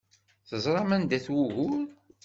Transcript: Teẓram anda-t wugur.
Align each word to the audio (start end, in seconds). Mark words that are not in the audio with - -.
Teẓram 0.47 0.89
anda-t 0.95 1.27
wugur. 1.33 1.81